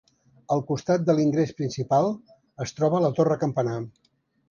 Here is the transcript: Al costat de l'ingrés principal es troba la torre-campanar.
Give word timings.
Al 0.55 0.63
costat 0.69 1.03
de 1.09 1.15
l'ingrés 1.19 1.53
principal 1.61 2.11
es 2.67 2.77
troba 2.81 3.07
la 3.07 3.15
torre-campanar. 3.23 3.81